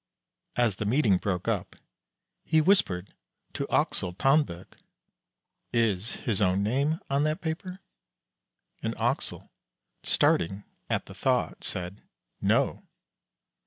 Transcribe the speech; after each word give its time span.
As 0.55 0.77
the 0.77 0.85
meeting 0.85 1.17
broke 1.17 1.47
up 1.47 1.75
he 2.43 2.59
whispered 2.59 3.13
to 3.53 3.67
Axel 3.69 4.13
Tanberg: 4.13 4.79
"Is 5.71 6.13
his 6.15 6.41
own 6.41 6.63
name 6.63 6.99
on 7.07 7.21
that 7.25 7.39
paper?" 7.39 7.81
And 8.81 8.99
Axel, 8.99 9.51
starting 10.01 10.63
at 10.89 11.05
the 11.05 11.13
thought, 11.13 11.63
said: 11.63 12.01
"No." 12.41 12.81